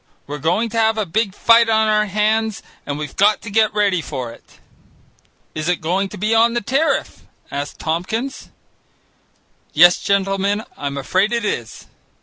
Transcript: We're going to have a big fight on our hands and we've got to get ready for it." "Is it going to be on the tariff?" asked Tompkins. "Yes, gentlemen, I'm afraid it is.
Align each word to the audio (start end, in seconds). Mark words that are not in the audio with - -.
We're 0.25 0.39
going 0.39 0.69
to 0.69 0.79
have 0.79 0.97
a 0.97 1.05
big 1.05 1.35
fight 1.35 1.69
on 1.69 1.87
our 1.87 2.07
hands 2.07 2.63
and 2.87 2.97
we've 2.97 3.15
got 3.15 3.39
to 3.43 3.51
get 3.51 3.71
ready 3.75 4.01
for 4.01 4.31
it." 4.31 4.59
"Is 5.53 5.69
it 5.69 5.79
going 5.79 6.09
to 6.09 6.17
be 6.17 6.33
on 6.33 6.55
the 6.55 6.61
tariff?" 6.61 7.27
asked 7.51 7.77
Tompkins. 7.77 8.49
"Yes, 9.73 10.01
gentlemen, 10.01 10.63
I'm 10.75 10.97
afraid 10.97 11.31
it 11.31 11.45
is. 11.45 11.85